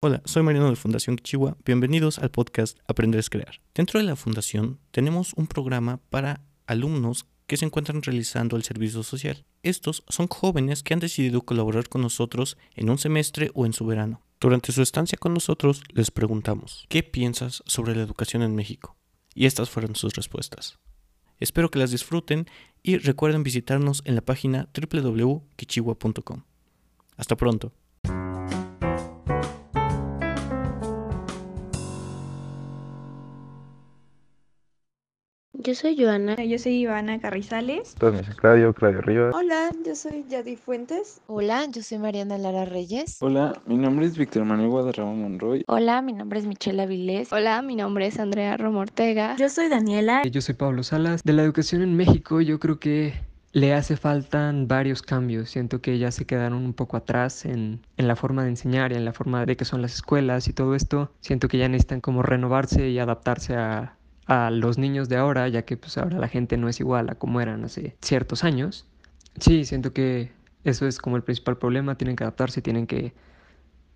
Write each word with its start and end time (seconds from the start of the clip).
Hola, 0.00 0.22
soy 0.24 0.44
Mariano 0.44 0.70
de 0.70 0.76
Fundación 0.76 1.16
Kichiwa. 1.16 1.56
Bienvenidos 1.64 2.20
al 2.20 2.30
podcast 2.30 2.78
Aprender 2.86 3.18
es 3.18 3.28
Crear. 3.30 3.60
Dentro 3.74 3.98
de 3.98 4.06
la 4.06 4.14
fundación 4.14 4.78
tenemos 4.92 5.32
un 5.34 5.48
programa 5.48 5.98
para 6.08 6.40
alumnos 6.68 7.26
que 7.48 7.56
se 7.56 7.64
encuentran 7.64 8.00
realizando 8.04 8.56
el 8.56 8.62
servicio 8.62 9.02
social. 9.02 9.44
Estos 9.64 10.04
son 10.08 10.28
jóvenes 10.28 10.84
que 10.84 10.94
han 10.94 11.00
decidido 11.00 11.42
colaborar 11.42 11.88
con 11.88 12.00
nosotros 12.00 12.56
en 12.76 12.90
un 12.90 12.98
semestre 12.98 13.50
o 13.54 13.66
en 13.66 13.72
su 13.72 13.86
verano. 13.86 14.22
Durante 14.38 14.70
su 14.70 14.82
estancia 14.82 15.18
con 15.18 15.34
nosotros 15.34 15.82
les 15.88 16.12
preguntamos, 16.12 16.86
¿qué 16.88 17.02
piensas 17.02 17.64
sobre 17.66 17.96
la 17.96 18.04
educación 18.04 18.42
en 18.42 18.54
México? 18.54 18.96
Y 19.34 19.46
estas 19.46 19.68
fueron 19.68 19.96
sus 19.96 20.14
respuestas. 20.14 20.78
Espero 21.40 21.72
que 21.72 21.80
las 21.80 21.90
disfruten 21.90 22.46
y 22.84 22.98
recuerden 22.98 23.42
visitarnos 23.42 24.02
en 24.04 24.14
la 24.14 24.20
página 24.20 24.68
www.kichiwa.com. 24.72 26.44
Hasta 27.16 27.36
pronto. 27.36 27.72
Yo 35.60 35.74
soy 35.74 35.96
Joana. 36.00 36.36
Yo 36.36 36.56
soy 36.56 36.74
Ivana 36.74 37.18
Carrizales. 37.18 37.94
Entonces, 37.94 38.26
soy 38.26 38.36
Claudio, 38.36 38.72
Claudio 38.72 39.00
Rivas. 39.00 39.34
Hola, 39.34 39.70
yo 39.84 39.96
soy 39.96 40.24
Yadi 40.28 40.54
Fuentes. 40.54 41.20
Hola, 41.26 41.66
yo 41.68 41.82
soy 41.82 41.98
Mariana 41.98 42.38
Lara 42.38 42.64
Reyes. 42.64 43.18
Hola, 43.20 43.60
mi 43.66 43.76
nombre 43.76 44.06
es 44.06 44.16
Víctor 44.16 44.44
Manuel 44.44 44.68
Guadarrama 44.68 45.14
Monroy. 45.14 45.64
Hola, 45.66 46.00
mi 46.00 46.12
nombre 46.12 46.38
es 46.38 46.46
Michelle 46.46 46.80
Avilés. 46.80 47.32
Hola, 47.32 47.60
mi 47.62 47.74
nombre 47.74 48.06
es 48.06 48.20
Andrea 48.20 48.56
Romortega. 48.56 49.34
Yo 49.36 49.48
soy 49.48 49.68
Daniela. 49.68 50.22
Yo 50.30 50.40
soy 50.40 50.54
Pablo 50.54 50.84
Salas. 50.84 51.24
De 51.24 51.32
la 51.32 51.42
educación 51.42 51.82
en 51.82 51.96
México, 51.96 52.40
yo 52.40 52.60
creo 52.60 52.78
que 52.78 53.14
le 53.50 53.74
hace 53.74 53.96
faltan 53.96 54.68
varios 54.68 55.02
cambios. 55.02 55.50
Siento 55.50 55.80
que 55.80 55.98
ya 55.98 56.12
se 56.12 56.24
quedaron 56.24 56.64
un 56.64 56.72
poco 56.72 56.96
atrás 56.96 57.44
en, 57.44 57.80
en, 57.96 58.06
la 58.06 58.14
forma 58.14 58.44
de 58.44 58.50
enseñar 58.50 58.92
y 58.92 58.94
en 58.94 59.04
la 59.04 59.12
forma 59.12 59.44
de 59.44 59.56
que 59.56 59.64
son 59.64 59.82
las 59.82 59.94
escuelas 59.94 60.46
y 60.46 60.52
todo 60.52 60.76
esto. 60.76 61.10
Siento 61.20 61.48
que 61.48 61.58
ya 61.58 61.68
necesitan 61.68 62.00
como 62.00 62.22
renovarse 62.22 62.90
y 62.90 63.00
adaptarse 63.00 63.56
a, 63.56 63.97
a 64.28 64.50
los 64.50 64.78
niños 64.78 65.08
de 65.08 65.16
ahora, 65.16 65.48
ya 65.48 65.62
que 65.62 65.76
pues 65.76 65.98
ahora 65.98 66.18
la 66.18 66.28
gente 66.28 66.56
no 66.58 66.68
es 66.68 66.80
igual 66.80 67.10
a 67.10 67.14
como 67.16 67.40
eran 67.40 67.64
hace 67.64 67.96
ciertos 68.02 68.44
años. 68.44 68.86
Sí, 69.40 69.64
siento 69.64 69.92
que 69.92 70.32
eso 70.64 70.86
es 70.86 70.98
como 70.98 71.16
el 71.16 71.22
principal 71.24 71.56
problema, 71.58 71.96
tienen 71.96 72.14
que 72.14 72.24
adaptarse, 72.24 72.62
tienen 72.62 72.86
que, 72.86 73.14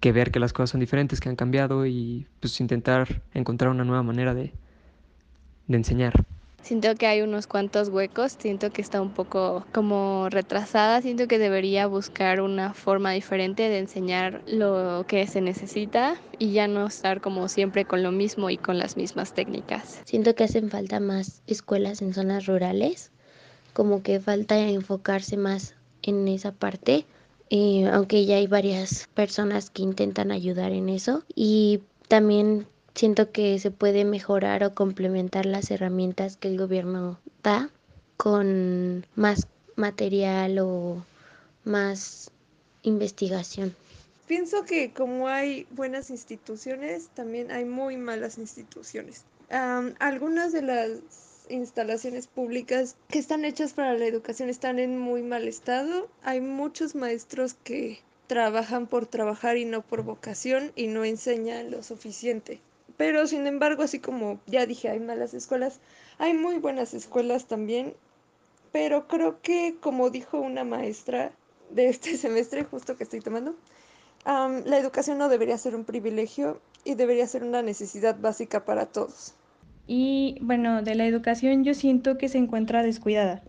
que 0.00 0.12
ver 0.12 0.30
que 0.30 0.40
las 0.40 0.52
cosas 0.52 0.70
son 0.70 0.80
diferentes, 0.80 1.20
que 1.20 1.30
han 1.30 1.36
cambiado 1.36 1.86
y 1.86 2.26
pues 2.40 2.60
intentar 2.60 3.22
encontrar 3.34 3.70
una 3.70 3.84
nueva 3.84 4.02
manera 4.02 4.34
de, 4.34 4.52
de 5.66 5.76
enseñar. 5.76 6.26
Siento 6.62 6.94
que 6.96 7.06
hay 7.06 7.22
unos 7.22 7.46
cuantos 7.46 7.88
huecos, 7.88 8.36
siento 8.38 8.70
que 8.70 8.82
está 8.82 9.00
un 9.00 9.14
poco 9.14 9.64
como 9.72 10.28
retrasada, 10.28 11.00
siento 11.00 11.26
que 11.26 11.38
debería 11.38 11.86
buscar 11.86 12.40
una 12.40 12.74
forma 12.74 13.12
diferente 13.12 13.68
de 13.68 13.78
enseñar 13.78 14.42
lo 14.46 15.04
que 15.08 15.26
se 15.26 15.40
necesita 15.40 16.16
y 16.38 16.52
ya 16.52 16.68
no 16.68 16.86
estar 16.86 17.20
como 17.20 17.48
siempre 17.48 17.84
con 17.84 18.02
lo 18.02 18.12
mismo 18.12 18.50
y 18.50 18.58
con 18.58 18.78
las 18.78 18.96
mismas 18.96 19.32
técnicas. 19.32 20.02
Siento 20.04 20.34
que 20.34 20.44
hacen 20.44 20.68
falta 20.68 21.00
más 21.00 21.42
escuelas 21.46 22.02
en 22.02 22.12
zonas 22.12 22.46
rurales, 22.46 23.12
como 23.72 24.02
que 24.02 24.20
falta 24.20 24.58
enfocarse 24.58 25.36
más 25.36 25.74
en 26.02 26.28
esa 26.28 26.52
parte, 26.52 27.06
eh, 27.50 27.88
aunque 27.92 28.26
ya 28.26 28.36
hay 28.36 28.46
varias 28.46 29.08
personas 29.14 29.70
que 29.70 29.82
intentan 29.82 30.32
ayudar 30.32 30.72
en 30.72 30.90
eso 30.90 31.24
y 31.34 31.80
también 32.08 32.66
siento 32.98 33.30
que 33.30 33.56
se 33.60 33.70
puede 33.70 34.04
mejorar 34.04 34.64
o 34.64 34.74
complementar 34.74 35.46
las 35.46 35.70
herramientas 35.70 36.36
que 36.36 36.48
el 36.48 36.58
gobierno 36.58 37.20
da 37.44 37.70
con 38.16 39.06
más 39.14 39.46
material 39.76 40.58
o 40.58 41.04
más 41.62 42.32
investigación. 42.82 43.76
Pienso 44.26 44.64
que 44.64 44.92
como 44.92 45.28
hay 45.28 45.68
buenas 45.70 46.10
instituciones, 46.10 47.08
también 47.14 47.52
hay 47.52 47.64
muy 47.64 47.96
malas 47.96 48.36
instituciones. 48.36 49.24
Algunas 50.00 50.52
de 50.52 50.62
las 50.62 50.90
instalaciones 51.48 52.26
públicas 52.26 52.96
que 53.08 53.20
están 53.20 53.44
hechas 53.44 53.74
para 53.74 53.94
la 53.94 54.06
educación 54.06 54.48
están 54.48 54.80
en 54.80 54.98
muy 54.98 55.22
mal 55.22 55.46
estado. 55.46 56.08
Hay 56.24 56.40
muchos 56.40 56.96
maestros 56.96 57.54
que 57.62 58.00
trabajan 58.26 58.88
por 58.88 59.06
trabajar 59.06 59.56
y 59.56 59.64
no 59.64 59.82
por 59.82 60.02
vocación 60.02 60.72
y 60.74 60.88
no 60.88 61.04
enseñan 61.04 61.70
lo 61.70 61.84
suficiente. 61.84 62.60
Pero 62.98 63.26
sin 63.26 63.46
embargo, 63.46 63.84
así 63.84 64.00
como 64.00 64.40
ya 64.46 64.66
dije, 64.66 64.90
hay 64.90 65.00
malas 65.00 65.32
escuelas, 65.32 65.80
hay 66.18 66.34
muy 66.34 66.58
buenas 66.58 66.92
escuelas 66.92 67.46
también. 67.46 67.94
Pero 68.72 69.08
creo 69.08 69.40
que, 69.40 69.76
como 69.80 70.10
dijo 70.10 70.38
una 70.38 70.64
maestra 70.64 71.32
de 71.70 71.88
este 71.88 72.16
semestre, 72.18 72.64
justo 72.64 72.96
que 72.96 73.04
estoy 73.04 73.20
tomando, 73.20 73.54
la 74.26 74.78
educación 74.78 75.16
no 75.16 75.30
debería 75.30 75.56
ser 75.56 75.74
un 75.74 75.84
privilegio 75.84 76.60
y 76.84 76.94
debería 76.94 77.26
ser 77.26 77.44
una 77.44 77.62
necesidad 77.62 78.18
básica 78.20 78.64
para 78.64 78.84
todos. 78.84 79.34
Y 79.86 80.36
bueno, 80.42 80.82
de 80.82 80.96
la 80.96 81.06
educación 81.06 81.64
yo 81.64 81.72
siento 81.72 82.18
que 82.18 82.28
se 82.28 82.36
encuentra 82.36 82.82
descuidada. 82.82 83.42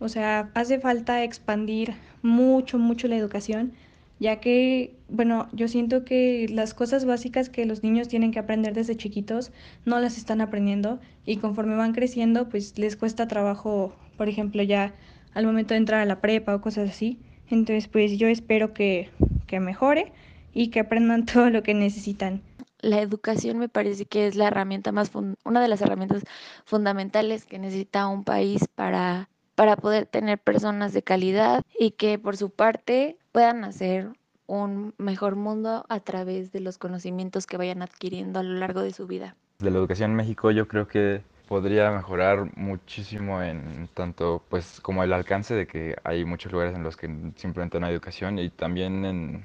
O 0.00 0.08
sea, 0.08 0.50
hace 0.54 0.80
falta 0.80 1.22
expandir 1.22 1.94
mucho, 2.20 2.78
mucho 2.78 3.08
la 3.08 3.16
educación 3.16 3.72
ya 4.20 4.40
que, 4.40 4.96
bueno, 5.08 5.48
yo 5.52 5.68
siento 5.68 6.04
que 6.04 6.46
las 6.50 6.74
cosas 6.74 7.04
básicas 7.04 7.48
que 7.48 7.66
los 7.66 7.82
niños 7.82 8.08
tienen 8.08 8.32
que 8.32 8.38
aprender 8.38 8.74
desde 8.74 8.96
chiquitos 8.96 9.52
no 9.84 10.00
las 10.00 10.16
están 10.16 10.40
aprendiendo 10.40 10.98
y 11.24 11.36
conforme 11.36 11.76
van 11.76 11.92
creciendo, 11.92 12.48
pues 12.48 12.78
les 12.78 12.96
cuesta 12.96 13.28
trabajo, 13.28 13.94
por 14.16 14.28
ejemplo, 14.28 14.62
ya 14.62 14.94
al 15.34 15.46
momento 15.46 15.74
de 15.74 15.78
entrar 15.78 16.00
a 16.00 16.04
la 16.04 16.20
prepa 16.20 16.54
o 16.54 16.60
cosas 16.60 16.90
así. 16.90 17.18
Entonces, 17.48 17.88
pues 17.88 18.18
yo 18.18 18.28
espero 18.28 18.74
que, 18.74 19.10
que 19.46 19.60
mejore 19.60 20.12
y 20.52 20.68
que 20.68 20.80
aprendan 20.80 21.24
todo 21.32 21.50
lo 21.50 21.62
que 21.62 21.74
necesitan. 21.74 22.42
La 22.80 23.00
educación 23.00 23.58
me 23.58 23.68
parece 23.68 24.04
que 24.04 24.26
es 24.26 24.36
la 24.36 24.48
herramienta 24.48 24.92
más, 24.92 25.10
una 25.44 25.60
de 25.60 25.68
las 25.68 25.80
herramientas 25.80 26.22
fundamentales 26.64 27.44
que 27.44 27.58
necesita 27.58 28.06
un 28.06 28.24
país 28.24 28.66
para 28.74 29.28
para 29.58 29.74
poder 29.74 30.06
tener 30.06 30.38
personas 30.38 30.92
de 30.92 31.02
calidad 31.02 31.62
y 31.76 31.90
que 31.90 32.16
por 32.16 32.36
su 32.36 32.50
parte 32.50 33.18
puedan 33.38 33.62
hacer 33.62 34.08
un 34.48 34.94
mejor 34.98 35.36
mundo 35.36 35.86
a 35.88 36.00
través 36.00 36.50
de 36.50 36.58
los 36.58 36.76
conocimientos 36.76 37.46
que 37.46 37.56
vayan 37.56 37.82
adquiriendo 37.82 38.40
a 38.40 38.42
lo 38.42 38.54
largo 38.54 38.82
de 38.82 38.90
su 38.90 39.06
vida. 39.06 39.36
De 39.60 39.70
la 39.70 39.78
educación 39.78 40.10
en 40.10 40.16
México 40.16 40.50
yo 40.50 40.66
creo 40.66 40.88
que 40.88 41.22
podría 41.46 41.92
mejorar 41.92 42.50
muchísimo 42.56 43.40
en 43.40 43.88
tanto 43.94 44.42
pues 44.48 44.80
como 44.80 45.04
el 45.04 45.12
alcance 45.12 45.54
de 45.54 45.68
que 45.68 45.94
hay 46.02 46.24
muchos 46.24 46.50
lugares 46.50 46.74
en 46.74 46.82
los 46.82 46.96
que 46.96 47.06
simplemente 47.36 47.78
no 47.78 47.86
hay 47.86 47.92
educación 47.92 48.40
y 48.40 48.50
también 48.50 49.04
en 49.04 49.44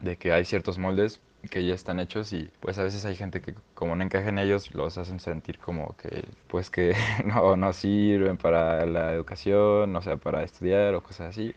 de 0.00 0.16
que 0.16 0.32
hay 0.32 0.44
ciertos 0.44 0.76
moldes 0.76 1.20
que 1.48 1.64
ya 1.64 1.74
están 1.74 2.00
hechos 2.00 2.32
y 2.32 2.50
pues 2.58 2.80
a 2.80 2.82
veces 2.82 3.04
hay 3.04 3.14
gente 3.14 3.40
que 3.40 3.54
como 3.74 3.94
no 3.94 4.02
encaja 4.02 4.30
en 4.30 4.40
ellos 4.40 4.74
los 4.74 4.98
hacen 4.98 5.20
sentir 5.20 5.60
como 5.60 5.94
que 5.98 6.24
pues 6.48 6.68
que 6.68 6.96
no, 7.24 7.56
no 7.56 7.72
sirven 7.72 8.38
para 8.38 8.84
la 8.86 9.12
educación, 9.12 9.94
o 9.94 10.02
sea, 10.02 10.16
para 10.16 10.42
estudiar 10.42 10.96
o 10.96 11.00
cosas 11.00 11.28
así. 11.28 11.54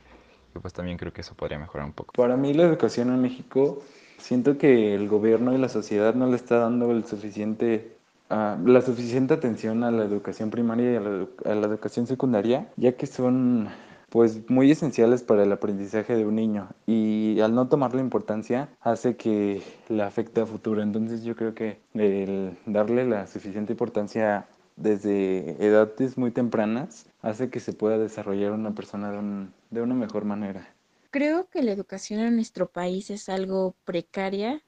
Pues 0.62 0.74
también 0.74 0.98
creo 0.98 1.14
que 1.14 1.22
eso 1.22 1.36
podría 1.36 1.60
mejorar 1.60 1.86
un 1.86 1.94
poco. 1.94 2.14
Para 2.14 2.38
mí 2.38 2.54
la 2.54 2.64
educación 2.64 3.10
en 3.10 3.22
México 3.22 3.82
siento 4.18 4.58
que 4.58 4.96
el 4.96 5.08
gobierno 5.08 5.54
y 5.54 5.58
la 5.58 5.70
sociedad 5.70 6.16
no 6.16 6.28
le 6.28 6.36
está 6.36 6.58
dando 6.58 6.92
el 6.92 7.06
suficiente 7.06 7.98
uh, 8.30 8.68
la 8.68 8.82
suficiente 8.82 9.34
atención 9.34 9.84
a 9.84 9.92
la 9.92 10.04
educación 10.04 10.50
primaria 10.50 10.94
y 10.94 10.96
a 10.96 11.00
la, 11.00 11.56
la 11.56 11.68
educación 11.68 12.08
secundaria, 12.08 12.72
ya 12.78 12.94
que 12.94 13.06
son 13.08 13.70
pues 14.10 14.50
muy 14.50 14.72
esenciales 14.72 15.22
para 15.22 15.44
el 15.44 15.52
aprendizaje 15.52 16.16
de 16.16 16.26
un 16.26 16.36
niño 16.36 16.70
y 16.86 17.40
al 17.42 17.54
no 17.54 17.68
tomarle 17.68 18.00
importancia 18.00 18.70
hace 18.82 19.18
que 19.18 19.62
le 19.90 20.02
afecte 20.02 20.42
a 20.42 20.46
futuro. 20.46 20.82
Entonces 20.82 21.24
yo 21.24 21.36
creo 21.36 21.54
que 21.54 21.80
el 21.94 22.58
darle 22.66 23.06
la 23.06 23.28
suficiente 23.28 23.74
importancia 23.74 24.48
desde 24.78 25.58
edades 25.64 26.18
muy 26.18 26.32
tempranas 26.32 27.08
hace 27.22 27.50
que 27.50 27.60
se 27.60 27.74
pueda 27.74 27.98
desarrollar 27.98 28.54
una 28.54 28.74
persona 28.74 29.12
de, 29.12 29.18
un, 29.18 29.54
de 29.72 29.82
una 29.82 29.96
mejor 29.96 30.24
manera. 30.24 30.74
Creo 31.12 31.50
que 31.50 31.64
la 31.64 31.72
educación 31.72 32.22
en 32.22 32.36
nuestro 32.36 32.72
país 32.72 33.10
es 33.10 33.28
algo 33.28 33.76
precaria 33.84 34.64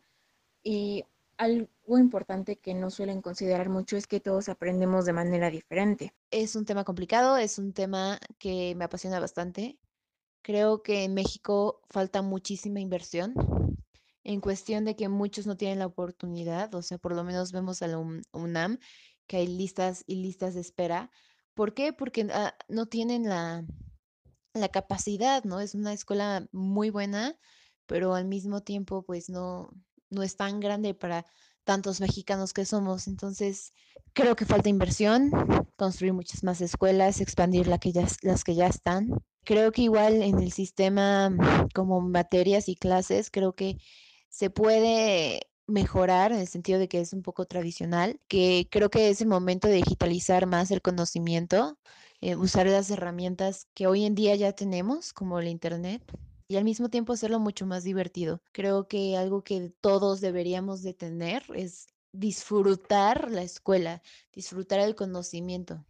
y 0.63 1.05
algo 1.37 1.97
importante 1.97 2.57
que 2.57 2.73
no 2.73 2.89
suelen 2.89 3.21
considerar 3.21 3.69
mucho 3.69 3.95
es 3.95 4.07
que 4.07 4.19
todos 4.19 4.49
aprendemos 4.49 5.05
de 5.05 5.13
manera 5.13 5.49
diferente. 5.49 6.13
Es 6.31 6.55
un 6.55 6.65
tema 6.65 6.83
complicado, 6.83 7.37
es 7.37 7.59
un 7.59 7.71
tema 7.71 8.19
que 8.39 8.73
me 8.75 8.85
apasiona 8.85 9.19
bastante. 9.19 9.77
Creo 10.41 10.81
que 10.81 11.03
en 11.03 11.13
México 11.13 11.81
falta 11.89 12.21
muchísima 12.21 12.79
inversión 12.79 13.33
en 14.23 14.41
cuestión 14.41 14.85
de 14.85 14.95
que 14.95 15.07
muchos 15.07 15.47
no 15.47 15.55
tienen 15.55 15.79
la 15.79 15.85
oportunidad, 15.85 16.73
o 16.75 16.81
sea, 16.81 16.97
por 16.97 17.15
lo 17.15 17.23
menos 17.23 17.51
vemos 17.51 17.81
a 17.81 17.87
la 17.87 17.97
UNAM 17.97 18.77
que 19.29 19.37
hay 19.37 19.47
listas 19.47 20.03
y 20.07 20.15
listas 20.15 20.55
de 20.55 20.61
espera. 20.61 21.11
¿Por 21.53 21.75
qué? 21.75 21.93
Porque 21.93 22.27
ah, 22.33 22.55
no 22.67 22.87
tienen 22.87 23.29
la, 23.29 23.63
la 24.53 24.69
capacidad, 24.69 25.43
¿no? 25.43 25.59
Es 25.59 25.75
una 25.75 25.93
escuela 25.93 26.47
muy 26.51 26.89
buena, 26.89 27.37
pero 27.85 28.15
al 28.15 28.25
mismo 28.25 28.61
tiempo, 28.61 29.03
pues 29.03 29.29
no, 29.29 29.69
no 30.09 30.23
es 30.23 30.35
tan 30.35 30.59
grande 30.59 30.95
para 30.95 31.25
tantos 31.63 32.01
mexicanos 32.01 32.53
que 32.53 32.65
somos. 32.65 33.07
Entonces, 33.07 33.71
creo 34.13 34.35
que 34.35 34.45
falta 34.45 34.67
inversión, 34.67 35.29
construir 35.77 36.13
muchas 36.13 36.43
más 36.43 36.59
escuelas, 36.61 37.21
expandir 37.21 37.67
la 37.67 37.77
que 37.77 37.91
ya, 37.91 38.07
las 38.23 38.43
que 38.43 38.55
ya 38.55 38.65
están. 38.65 39.09
Creo 39.45 39.71
que 39.71 39.83
igual 39.83 40.23
en 40.23 40.39
el 40.39 40.51
sistema 40.51 41.31
como 41.75 42.01
materias 42.01 42.67
y 42.67 42.75
clases, 42.75 43.29
creo 43.29 43.53
que 43.53 43.77
se 44.29 44.49
puede 44.49 45.41
mejorar 45.69 46.31
en 46.31 46.39
el 46.39 46.47
sentido 46.47 46.79
de 46.79 46.87
que 46.87 46.99
es 46.99 47.13
un 47.13 47.21
poco 47.21 47.45
tradicional, 47.45 48.19
que 48.27 48.67
creo 48.69 48.89
que 48.89 49.09
es 49.09 49.21
el 49.21 49.27
momento 49.27 49.67
de 49.67 49.75
digitalizar 49.75 50.45
más 50.45 50.71
el 50.71 50.81
conocimiento, 50.81 51.77
eh, 52.21 52.35
usar 52.35 52.67
las 52.67 52.91
herramientas 52.91 53.67
que 53.73 53.87
hoy 53.87 54.05
en 54.05 54.15
día 54.15 54.35
ya 54.35 54.53
tenemos, 54.53 55.13
como 55.13 55.39
el 55.39 55.47
Internet, 55.47 56.03
y 56.47 56.57
al 56.57 56.63
mismo 56.63 56.89
tiempo 56.89 57.13
hacerlo 57.13 57.39
mucho 57.39 57.65
más 57.65 57.83
divertido. 57.83 58.41
Creo 58.51 58.87
que 58.87 59.15
algo 59.15 59.43
que 59.43 59.71
todos 59.81 60.19
deberíamos 60.19 60.81
de 60.81 60.93
tener 60.93 61.43
es 61.53 61.87
disfrutar 62.11 63.29
la 63.29 63.43
escuela, 63.43 64.01
disfrutar 64.33 64.79
el 64.79 64.95
conocimiento. 64.95 65.85